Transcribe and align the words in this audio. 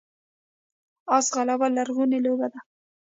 اس 1.15 1.25
ځغلول 1.33 1.71
لرغونې 1.77 2.19
لوبه 2.25 2.47
ده 2.53 2.59